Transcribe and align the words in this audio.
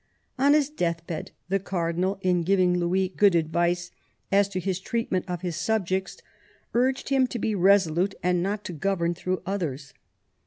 On 0.39 0.53
his 0.55 0.71
death 0.71 1.05
bed 1.05 1.29
the 1.49 1.59
cardinal, 1.59 2.17
in 2.21 2.41
giving 2.41 2.75
Louis 2.75 3.09
good 3.09 3.35
advice 3.35 3.91
as 4.31 4.49
to 4.49 4.59
his 4.59 4.79
treatment 4.79 5.25
of 5.27 5.41
his 5.41 5.55
subjects, 5.55 6.17
urged 6.73 7.09
him 7.09 7.27
to 7.27 7.37
be 7.37 7.53
absolute 7.53 8.15
and 8.23 8.41
not 8.41 8.63
to 8.65 8.73
govern 8.73 9.13
through 9.13 9.43
others. 9.45 9.93